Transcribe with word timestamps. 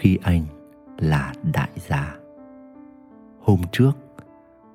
khi 0.00 0.18
anh 0.22 0.42
là 0.98 1.32
đại 1.52 1.70
gia. 1.88 2.14
Hôm 3.40 3.60
trước, 3.72 3.92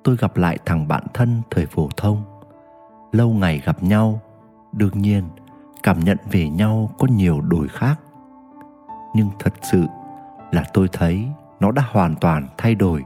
tôi 0.04 0.16
gặp 0.16 0.36
lại 0.36 0.58
thằng 0.66 0.88
bạn 0.88 1.02
thân 1.14 1.42
thời 1.50 1.66
phổ 1.66 1.88
thông. 1.96 2.24
Lâu 3.12 3.30
ngày 3.30 3.62
gặp 3.64 3.82
nhau, 3.82 4.20
đương 4.72 5.02
nhiên 5.02 5.24
cảm 5.82 6.00
nhận 6.00 6.18
về 6.30 6.48
nhau 6.48 6.90
có 6.98 7.06
nhiều 7.10 7.40
đổi 7.40 7.68
khác. 7.68 8.00
Nhưng 9.14 9.28
thật 9.38 9.54
sự 9.62 9.84
là 10.52 10.64
tôi 10.72 10.88
thấy 10.92 11.26
nó 11.60 11.72
đã 11.72 11.82
hoàn 11.90 12.14
toàn 12.14 12.46
thay 12.58 12.74
đổi, 12.74 13.04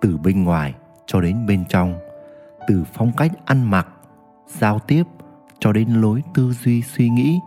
từ 0.00 0.18
bên 0.18 0.44
ngoài 0.44 0.74
cho 1.06 1.20
đến 1.20 1.46
bên 1.46 1.64
trong, 1.68 1.94
từ 2.68 2.84
phong 2.92 3.12
cách 3.16 3.32
ăn 3.44 3.70
mặc, 3.70 3.88
giao 4.46 4.78
tiếp 4.78 5.04
cho 5.58 5.72
đến 5.72 5.88
lối 5.88 6.22
tư 6.34 6.52
duy 6.52 6.82
suy 6.82 7.08
nghĩ. 7.08 7.40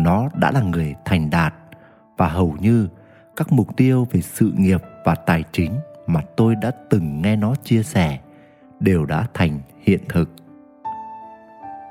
Nó 0.00 0.28
đã 0.34 0.50
là 0.50 0.62
người 0.62 0.94
thành 1.04 1.30
đạt 1.30 1.54
và 2.16 2.28
hầu 2.28 2.56
như 2.60 2.88
các 3.36 3.52
mục 3.52 3.76
tiêu 3.76 4.06
về 4.10 4.20
sự 4.20 4.52
nghiệp 4.56 4.82
và 5.04 5.14
tài 5.14 5.44
chính 5.52 5.72
mà 6.06 6.20
tôi 6.36 6.54
đã 6.54 6.70
từng 6.90 7.22
nghe 7.22 7.36
nó 7.36 7.54
chia 7.64 7.82
sẻ 7.82 8.18
đều 8.80 9.06
đã 9.06 9.26
thành 9.34 9.60
hiện 9.80 10.00
thực. 10.08 10.30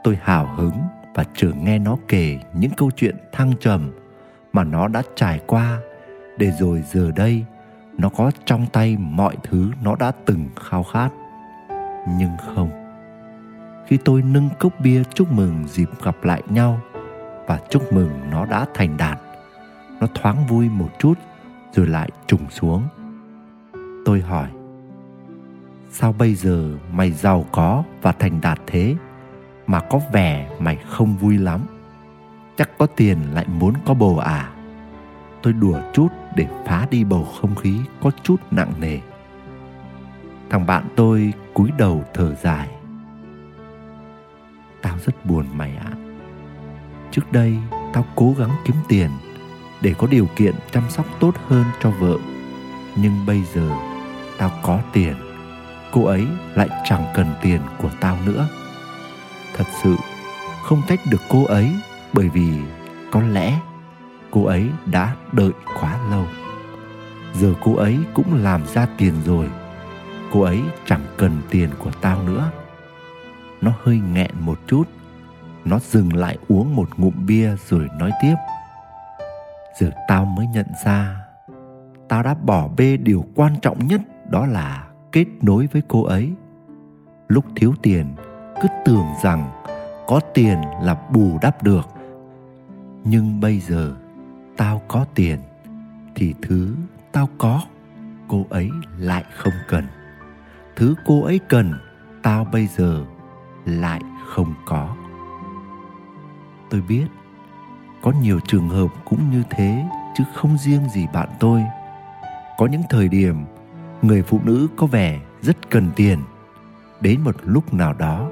Tôi 0.04 0.18
hào 0.22 0.56
hứng 0.56 0.82
và 1.16 1.24
chờ 1.36 1.52
nghe 1.62 1.80
nó 1.80 1.98
kể 2.08 2.40
những 2.54 2.72
câu 2.78 2.92
chuyện 2.96 3.16
thăng 3.32 3.54
trầm 3.60 3.92
mà 4.54 4.64
nó 4.64 4.88
đã 4.88 5.02
trải 5.16 5.40
qua 5.48 5.80
để 6.38 6.52
rồi 6.52 6.84
giờ 6.92 7.12
đây 7.16 7.46
nó 7.98 8.10
có 8.10 8.32
trong 8.46 8.66
tay 8.74 8.98
mọi 9.00 9.36
thứ 9.44 9.72
nó 9.84 9.96
đã 9.96 10.12
từng 10.26 10.50
khao 10.56 10.84
khát. 10.84 11.10
Nhưng 12.18 12.32
không, 12.56 12.70
khi 13.88 13.98
tôi 14.06 14.22
nâng 14.22 14.50
cốc 14.60 14.74
bia 14.80 15.04
chúc 15.14 15.32
mừng 15.32 15.68
dịp 15.68 15.90
gặp 16.04 16.24
lại 16.24 16.42
nhau 16.50 16.80
và 17.48 17.60
chúc 17.70 17.94
mừng 17.94 18.12
nó 18.32 18.46
đã 18.46 18.66
thành 18.74 18.98
đạt, 18.98 19.20
nó 20.00 20.08
thoáng 20.16 20.48
vui 20.48 20.70
một 20.70 20.90
chút 21.00 21.14
rồi 21.74 21.88
lại 21.88 22.10
trùng 22.28 22.50
xuống. 22.50 22.84
Tôi 24.06 24.22
hỏi, 24.22 24.50
sao 25.90 26.14
bây 26.14 26.36
giờ 26.36 26.78
mày 26.94 27.12
giàu 27.12 27.46
có 27.52 27.84
và 28.02 28.12
thành 28.12 28.42
đạt 28.42 28.60
thế 28.68 28.96
mà 29.68 29.80
có 29.80 30.02
vẻ 30.14 30.50
mày 30.60 30.76
không 30.76 31.16
vui 31.18 31.38
lắm? 31.38 31.62
Chắc 32.58 32.78
có 32.78 32.86
tiền 32.86 33.18
lại 33.34 33.46
muốn 33.48 33.74
có 33.86 33.94
bồ 33.94 34.16
à? 34.16 34.52
Tôi 35.42 35.54
đùa 35.54 35.80
chút 35.94 36.08
để 36.36 36.48
phá 36.66 36.88
đi 36.92 37.04
bầu 37.04 37.28
không 37.42 37.56
khí 37.56 37.80
có 38.02 38.12
chút 38.24 38.36
nặng 38.52 38.74
nề. 38.80 39.00
Thằng 40.50 40.66
bạn 40.66 40.88
tôi 40.96 41.34
cúi 41.54 41.72
đầu 41.78 42.04
thở 42.14 42.36
dài. 42.36 42.70
Tao 44.82 44.98
rất 45.06 45.26
buồn 45.26 45.46
mày 45.54 45.76
ạ. 45.76 45.92
À. 45.92 45.98
trước 47.12 47.32
đây 47.32 47.58
tao 47.94 48.06
cố 48.16 48.36
gắng 48.40 48.52
kiếm 48.66 48.76
tiền 48.88 49.10
để 49.82 49.94
có 49.98 50.08
điều 50.08 50.28
kiện 50.36 50.56
chăm 50.72 50.84
sóc 50.90 51.06
tốt 51.20 51.34
hơn 51.48 51.66
cho 51.84 51.92
vợ. 51.92 52.18
Nhưng 52.96 53.26
bây 53.26 53.44
giờ, 53.54 53.70
tao 54.38 54.52
có 54.62 54.80
tiền, 54.94 55.16
cô 55.92 56.06
ấy 56.06 56.28
lại 56.56 56.70
chẳng 56.86 57.06
cần 57.14 57.28
tiền 57.42 57.62
của 57.78 57.90
tao 58.00 58.18
nữa. 58.26 58.48
Thật 59.54 59.66
sự, 59.84 59.96
không 60.64 60.82
trách 60.88 61.00
được 61.10 61.22
cô 61.30 61.46
ấy, 61.46 61.72
bởi 62.14 62.30
vì 62.30 62.54
có 63.12 63.22
lẽ 63.22 63.60
cô 64.32 64.46
ấy 64.46 64.70
đã 64.86 65.16
đợi 65.32 65.52
quá 65.80 65.98
lâu. 66.10 66.26
Giờ 67.34 67.54
cô 67.64 67.76
ấy 67.76 68.00
cũng 68.14 68.44
làm 68.44 68.62
ra 68.74 68.88
tiền 68.98 69.14
rồi, 69.26 69.50
cô 70.32 70.42
ấy 70.42 70.62
chẳng 70.86 71.06
cần 71.18 71.42
tiền 71.50 71.70
của 71.78 71.92
tao 72.02 72.24
nữa. 72.24 72.52
Nó 73.62 73.74
hơi 73.84 74.02
nghẹn 74.14 74.32
một 74.40 74.60
chút, 74.68 74.84
nó 75.66 75.80
dừng 75.80 76.14
lại 76.14 76.38
uống 76.48 76.76
một 76.76 76.90
ngụm 76.98 77.26
bia 77.26 77.56
rồi 77.70 77.88
nói 78.00 78.12
tiếp 78.22 78.36
giờ 79.80 79.92
tao 80.08 80.26
mới 80.26 80.48
nhận 80.48 80.66
ra, 80.86 81.16
tao 82.10 82.24
đã 82.24 82.34
bỏ 82.34 82.68
bê 82.78 82.98
điều 82.98 83.26
quan 83.36 83.56
trọng 83.62 83.88
nhất, 83.88 84.02
đó 84.30 84.46
là 84.46 84.88
kết 85.12 85.26
nối 85.42 85.68
với 85.68 85.82
cô 85.88 86.04
ấy. 86.04 86.34
Lúc 87.28 87.46
thiếu 87.56 87.74
tiền, 87.82 88.06
cứ 88.62 88.68
tưởng 88.86 89.08
rằng 89.24 89.52
có 90.08 90.20
tiền 90.34 90.62
là 90.82 90.98
bù 91.14 91.38
đắp 91.42 91.64
được. 91.64 91.90
Nhưng 93.04 93.40
bây 93.40 93.60
giờ 93.60 93.96
tao 94.58 94.82
có 94.88 95.06
tiền, 95.16 95.40
thì 96.16 96.36
thứ 96.42 96.76
tao 97.12 97.30
có, 97.38 97.62
cô 98.28 98.46
ấy 98.50 98.70
lại 98.98 99.24
không 99.36 99.54
cần. 99.68 99.86
Thứ 100.76 100.96
cô 101.06 101.24
ấy 101.24 101.40
cần, 101.50 101.74
tao 102.24 102.46
bây 102.52 102.68
giờ 102.68 103.06
lại 103.66 104.02
không 104.28 104.54
có. 104.66 104.96
Tôi 106.70 106.82
biết 106.82 107.06
có 108.02 108.12
nhiều 108.22 108.40
trường 108.48 108.70
hợp 108.70 108.88
cũng 109.06 109.32
như 109.32 109.44
thế, 109.50 109.86
chứ 110.18 110.24
không 110.34 110.58
riêng 110.58 110.90
gì 110.90 111.08
bạn 111.14 111.30
tôi. 111.40 111.64
Có 112.58 112.68
những 112.68 112.82
thời 112.90 113.08
điểm, 113.08 113.46
người 114.02 114.24
phụ 114.24 114.40
nữ 114.44 114.68
có 114.78 114.88
vẻ 114.88 115.20
rất 115.42 115.70
cần 115.70 115.92
tiền. 115.96 116.20
Đến 117.02 117.22
một 117.22 117.36
lúc 117.44 117.74
nào 117.74 117.94
đó, 117.94 118.30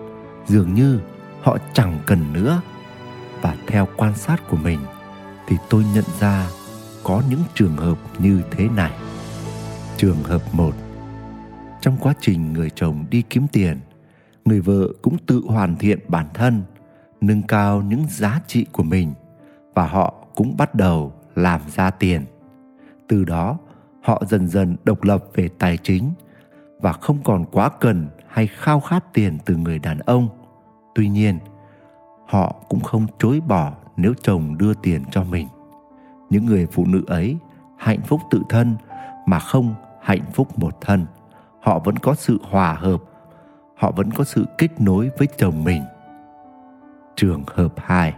dường 0.48 0.74
như 0.74 1.00
họ 1.42 1.58
chẳng 1.74 2.00
cần 2.06 2.34
nữa. 2.34 2.62
Và 3.42 3.56
theo 3.68 3.88
quan 3.98 4.16
sát 4.16 4.50
của 4.50 4.58
mình, 4.58 4.80
thì 5.48 5.58
tôi 5.70 5.86
nhận 5.94 6.06
ra 6.20 6.48
có 7.04 7.24
những 7.30 7.42
trường 7.56 7.78
hợp 7.78 7.98
như 8.20 8.42
thế 8.52 8.70
này. 8.70 8.92
Trường 9.98 10.24
hợp 10.24 10.42
một, 10.52 10.76
trong 11.82 11.98
quá 11.98 12.14
trình 12.22 12.54
người 12.54 12.70
chồng 12.76 13.06
đi 13.10 13.22
kiếm 13.30 13.48
tiền, 13.48 13.80
người 14.46 14.62
vợ 14.62 14.88
cũng 15.02 15.18
tự 15.26 15.42
hoàn 15.48 15.76
thiện 15.76 16.00
bản 16.08 16.28
thân, 16.34 16.64
nâng 17.22 17.42
cao 17.42 17.82
những 17.82 18.06
giá 18.10 18.42
trị 18.48 18.66
của 18.72 18.84
mình 18.84 19.14
và 19.80 19.88
họ 19.88 20.14
cũng 20.36 20.58
bắt 20.58 20.76
đầu 20.76 21.14
làm 21.36 21.62
ra 21.68 21.90
tiền. 21.90 22.26
Từ 23.08 23.26
đó, 23.26 23.58
họ 24.04 24.24
dần 24.28 24.48
dần 24.48 24.76
độc 24.84 25.04
lập 25.04 25.24
về 25.34 25.50
tài 25.60 25.78
chính 25.78 26.12
và 26.80 26.94
không 26.94 27.18
còn 27.24 27.46
quá 27.52 27.70
cần 27.80 28.08
hay 28.28 28.48
khao 28.48 28.80
khát 28.80 29.14
tiền 29.14 29.38
từ 29.46 29.56
người 29.56 29.80
đàn 29.80 30.00
ông. 30.00 30.30
Tuy 30.96 31.10
nhiên, 31.10 31.40
họ 32.28 32.56
cũng 32.70 32.80
không 32.80 33.08
chối 33.20 33.42
bỏ 33.48 33.74
nếu 33.98 34.14
chồng 34.22 34.58
đưa 34.58 34.74
tiền 34.74 35.04
cho 35.12 35.24
mình. 35.24 35.48
Những 36.30 36.46
người 36.46 36.68
phụ 36.72 36.86
nữ 36.86 37.04
ấy 37.08 37.38
hạnh 37.78 38.02
phúc 38.02 38.22
tự 38.32 38.42
thân 38.50 38.76
mà 39.26 39.40
không 39.40 39.76
hạnh 40.02 40.24
phúc 40.34 40.60
một 40.60 40.82
thân. 40.82 41.06
Họ 41.62 41.80
vẫn 41.80 41.98
có 41.98 42.16
sự 42.16 42.40
hòa 42.50 42.74
hợp, 42.74 43.02
họ 43.78 43.92
vẫn 43.92 44.12
có 44.12 44.24
sự 44.24 44.46
kết 44.58 44.82
nối 44.82 45.10
với 45.18 45.28
chồng 45.38 45.64
mình. 45.64 45.84
Trường 47.16 47.44
hợp 47.48 47.74
2 47.78 48.14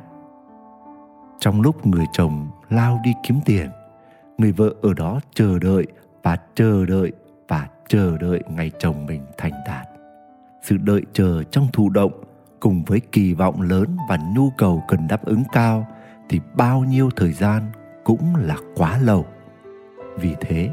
trong 1.42 1.62
lúc 1.62 1.88
người 1.88 2.06
chồng 2.14 2.48
lao 2.70 3.00
đi 3.04 3.14
kiếm 3.24 3.40
tiền, 3.46 3.70
người 4.38 4.52
vợ 4.52 4.74
ở 4.82 4.94
đó 4.94 5.20
chờ 5.34 5.60
đợi 5.60 5.88
và 6.24 6.38
chờ 6.56 6.86
đợi 6.86 7.12
và 7.48 7.68
chờ 7.88 8.18
đợi 8.18 8.44
ngày 8.50 8.72
chồng 8.80 9.06
mình 9.06 9.26
thành 9.38 9.52
đạt. 9.68 9.88
Sự 10.64 10.78
đợi 10.78 11.02
chờ 11.14 11.44
trong 11.44 11.68
thụ 11.74 11.90
động 11.90 12.12
cùng 12.60 12.84
với 12.84 13.00
kỳ 13.12 13.34
vọng 13.34 13.62
lớn 13.62 13.98
và 14.10 14.18
nhu 14.36 14.50
cầu 14.58 14.84
cần 14.88 15.08
đáp 15.08 15.26
ứng 15.26 15.44
cao 15.54 15.88
thì 16.30 16.40
bao 16.54 16.84
nhiêu 16.84 17.10
thời 17.16 17.34
gian 17.34 17.72
cũng 18.04 18.36
là 18.36 18.58
quá 18.76 18.98
lâu. 18.98 19.26
Vì 20.16 20.36
thế, 20.42 20.70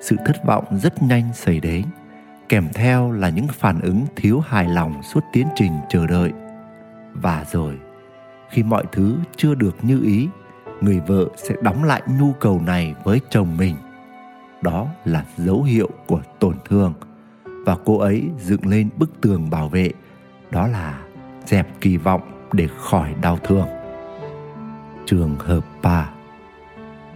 sự 0.00 0.16
thất 0.26 0.36
vọng 0.46 0.64
rất 0.82 1.02
nhanh 1.02 1.28
xảy 1.34 1.60
đến, 1.60 1.84
kèm 2.48 2.68
theo 2.74 3.12
là 3.12 3.28
những 3.28 3.46
phản 3.52 3.80
ứng 3.80 4.04
thiếu 4.16 4.40
hài 4.40 4.68
lòng 4.68 5.02
suốt 5.02 5.20
tiến 5.32 5.46
trình 5.54 5.72
chờ 5.88 6.06
đợi. 6.06 6.32
Và 7.12 7.44
rồi 7.52 7.78
khi 8.50 8.62
mọi 8.62 8.84
thứ 8.92 9.16
chưa 9.36 9.54
được 9.54 9.76
như 9.82 10.02
ý, 10.02 10.28
người 10.80 11.00
vợ 11.06 11.28
sẽ 11.36 11.54
đóng 11.62 11.84
lại 11.84 12.02
nhu 12.20 12.32
cầu 12.32 12.60
này 12.66 12.94
với 13.04 13.20
chồng 13.30 13.56
mình. 13.56 13.76
Đó 14.62 14.86
là 15.04 15.24
dấu 15.36 15.62
hiệu 15.62 15.90
của 16.06 16.22
tổn 16.38 16.56
thương. 16.68 16.94
Và 17.44 17.76
cô 17.84 17.98
ấy 17.98 18.22
dựng 18.38 18.66
lên 18.66 18.88
bức 18.96 19.20
tường 19.20 19.50
bảo 19.50 19.68
vệ, 19.68 19.90
đó 20.50 20.66
là 20.66 21.02
dẹp 21.46 21.80
kỳ 21.80 21.96
vọng 21.96 22.48
để 22.52 22.68
khỏi 22.76 23.14
đau 23.22 23.38
thương. 23.44 23.66
Trường 25.06 25.36
hợp 25.38 25.64
3 25.82 26.10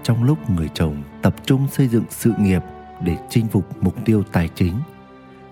trong 0.02 0.24
lúc 0.24 0.50
người 0.50 0.68
chồng 0.74 1.02
tập 1.22 1.34
trung 1.44 1.68
xây 1.68 1.88
dựng 1.88 2.04
sự 2.10 2.32
nghiệp 2.38 2.62
để 3.04 3.16
chinh 3.28 3.46
phục 3.46 3.82
mục 3.82 4.04
tiêu 4.04 4.22
tài 4.32 4.48
chính, 4.54 4.74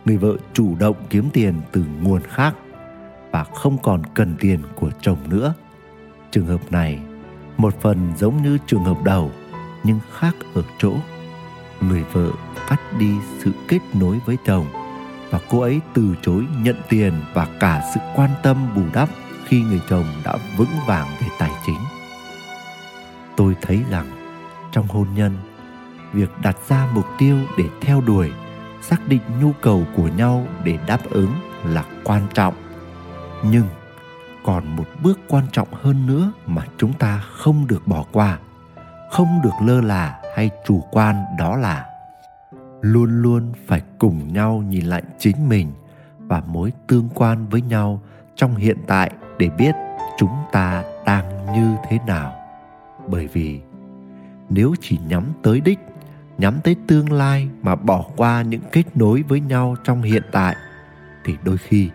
người 0.04 0.16
vợ 0.16 0.36
chủ 0.52 0.76
động 0.78 0.96
kiếm 1.10 1.30
tiền 1.32 1.54
từ 1.72 1.84
nguồn 2.02 2.22
khác 2.22 2.54
và 3.30 3.44
không 3.44 3.78
còn 3.82 4.02
cần 4.14 4.34
tiền 4.40 4.60
của 4.74 4.90
chồng 5.00 5.18
nữa 5.28 5.54
trường 6.30 6.46
hợp 6.46 6.72
này, 6.72 6.98
một 7.56 7.80
phần 7.80 8.12
giống 8.16 8.42
như 8.42 8.58
trường 8.66 8.84
hợp 8.84 9.02
đầu, 9.04 9.30
nhưng 9.84 10.00
khác 10.18 10.34
ở 10.54 10.62
chỗ. 10.78 10.92
Người 11.80 12.04
vợ 12.12 12.30
cắt 12.68 12.80
đi 12.98 13.14
sự 13.38 13.52
kết 13.68 13.78
nối 13.94 14.20
với 14.26 14.36
chồng, 14.46 14.66
và 15.30 15.40
cô 15.50 15.60
ấy 15.60 15.80
từ 15.94 16.14
chối 16.22 16.44
nhận 16.62 16.76
tiền 16.88 17.12
và 17.34 17.46
cả 17.60 17.82
sự 17.94 18.00
quan 18.16 18.30
tâm 18.42 18.74
bù 18.76 18.82
đắp 18.92 19.08
khi 19.44 19.62
người 19.62 19.80
chồng 19.88 20.06
đã 20.24 20.36
vững 20.56 20.68
vàng 20.86 21.08
về 21.20 21.26
tài 21.38 21.50
chính. 21.66 21.80
Tôi 23.36 23.56
thấy 23.62 23.82
rằng, 23.90 24.06
trong 24.72 24.88
hôn 24.88 25.06
nhân, 25.14 25.36
việc 26.12 26.30
đặt 26.42 26.56
ra 26.68 26.88
mục 26.94 27.06
tiêu 27.18 27.38
để 27.58 27.64
theo 27.80 28.00
đuổi, 28.00 28.30
xác 28.82 29.08
định 29.08 29.20
nhu 29.40 29.52
cầu 29.60 29.86
của 29.96 30.08
nhau 30.08 30.46
để 30.64 30.78
đáp 30.86 31.00
ứng 31.10 31.32
là 31.64 31.84
quan 32.04 32.22
trọng. 32.34 32.54
Nhưng 33.44 33.66
còn 34.44 34.76
một 34.76 34.86
bước 35.02 35.20
quan 35.28 35.44
trọng 35.52 35.68
hơn 35.72 36.06
nữa 36.06 36.32
mà 36.46 36.62
chúng 36.78 36.92
ta 36.92 37.24
không 37.32 37.66
được 37.66 37.86
bỏ 37.86 38.04
qua, 38.12 38.38
không 39.10 39.40
được 39.42 39.66
lơ 39.66 39.80
là 39.80 40.20
hay 40.36 40.50
chủ 40.66 40.84
quan 40.90 41.24
đó 41.38 41.56
là 41.56 41.86
luôn 42.80 43.22
luôn 43.22 43.52
phải 43.66 43.82
cùng 43.98 44.32
nhau 44.32 44.64
nhìn 44.68 44.84
lại 44.84 45.02
chính 45.18 45.48
mình 45.48 45.72
và 46.18 46.42
mối 46.46 46.72
tương 46.86 47.08
quan 47.14 47.46
với 47.48 47.62
nhau 47.62 48.02
trong 48.36 48.56
hiện 48.56 48.78
tại 48.86 49.10
để 49.38 49.48
biết 49.48 49.74
chúng 50.18 50.36
ta 50.52 50.84
đang 51.06 51.46
như 51.54 51.76
thế 51.88 51.98
nào. 52.06 52.32
Bởi 53.08 53.26
vì 53.26 53.60
nếu 54.48 54.74
chỉ 54.80 54.98
nhắm 55.08 55.24
tới 55.42 55.60
đích, 55.60 55.78
nhắm 56.38 56.60
tới 56.64 56.76
tương 56.86 57.12
lai 57.12 57.48
mà 57.62 57.76
bỏ 57.76 58.04
qua 58.16 58.42
những 58.42 58.62
kết 58.72 58.96
nối 58.96 59.22
với 59.28 59.40
nhau 59.40 59.76
trong 59.84 60.02
hiện 60.02 60.22
tại, 60.32 60.56
thì 61.24 61.36
đôi 61.44 61.56
khi 61.56 61.90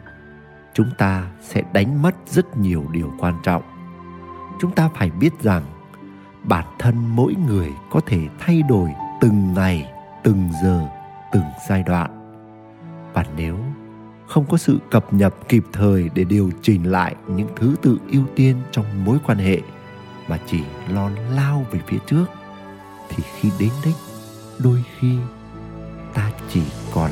chúng 0.75 0.89
ta 0.97 1.31
sẽ 1.41 1.61
đánh 1.73 2.01
mất 2.01 2.15
rất 2.27 2.57
nhiều 2.57 2.85
điều 2.91 3.13
quan 3.19 3.35
trọng. 3.43 3.63
Chúng 4.59 4.71
ta 4.71 4.89
phải 4.95 5.11
biết 5.11 5.41
rằng, 5.41 5.63
bản 6.43 6.65
thân 6.79 6.95
mỗi 7.15 7.35
người 7.47 7.69
có 7.91 7.99
thể 8.05 8.27
thay 8.39 8.61
đổi 8.61 8.89
từng 9.21 9.53
ngày, 9.53 9.91
từng 10.23 10.49
giờ, 10.63 10.87
từng 11.31 11.43
giai 11.69 11.83
đoạn. 11.83 12.11
Và 13.13 13.25
nếu 13.37 13.57
không 14.27 14.45
có 14.45 14.57
sự 14.57 14.79
cập 14.91 15.13
nhật 15.13 15.33
kịp 15.49 15.63
thời 15.73 16.09
để 16.13 16.23
điều 16.23 16.51
chỉnh 16.61 16.91
lại 16.91 17.15
những 17.27 17.49
thứ 17.55 17.75
tự 17.81 17.97
ưu 18.11 18.23
tiên 18.35 18.55
trong 18.71 19.05
mối 19.05 19.17
quan 19.25 19.37
hệ 19.37 19.61
mà 20.27 20.39
chỉ 20.45 20.63
lon 20.89 21.15
lao 21.15 21.65
về 21.71 21.79
phía 21.87 21.99
trước, 22.07 22.25
thì 23.09 23.23
khi 23.35 23.51
đến 23.59 23.71
đích, 23.85 23.95
đôi 24.59 24.83
khi 24.99 25.17
ta 26.13 26.31
chỉ 26.49 26.61
còn 26.93 27.11